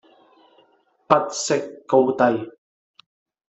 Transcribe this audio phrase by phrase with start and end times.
[1.07, 2.51] 不識高低